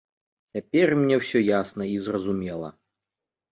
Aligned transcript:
Цяпер 0.55 0.93
мне 1.01 1.19
ўсё 1.19 1.39
ясна 1.61 1.83
і 1.95 2.01
зразумела. 2.09 2.75